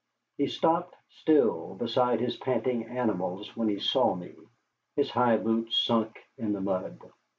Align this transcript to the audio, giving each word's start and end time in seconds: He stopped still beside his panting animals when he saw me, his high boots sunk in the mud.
He 0.39 0.47
stopped 0.47 0.95
still 1.09 1.75
beside 1.75 2.21
his 2.21 2.35
panting 2.35 2.85
animals 2.85 3.55
when 3.55 3.67
he 3.67 3.77
saw 3.77 4.15
me, 4.15 4.33
his 4.95 5.11
high 5.11 5.37
boots 5.37 5.77
sunk 5.77 6.17
in 6.39 6.53
the 6.53 6.59
mud. 6.61 6.99